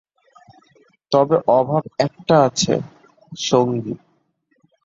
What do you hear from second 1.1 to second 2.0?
তবে অভাব